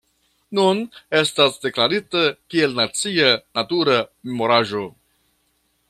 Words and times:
Nun 0.59 0.79
estas 1.19 1.59
deklarita 1.65 2.23
kiel 2.55 2.73
nacia 2.81 3.29
natura 3.61 4.01
memoraĵo. 4.31 4.87